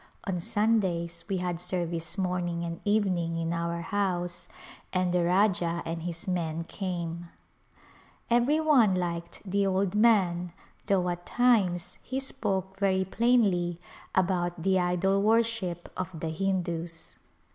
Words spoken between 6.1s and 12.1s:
men came. Every one liked the old man though at times